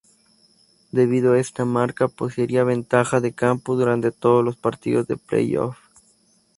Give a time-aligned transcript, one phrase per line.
[0.91, 5.77] Debido a esta marca poseería ventaja de campo durante todos los partidos de playoff.